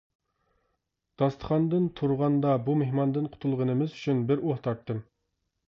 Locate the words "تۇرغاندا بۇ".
1.99-2.77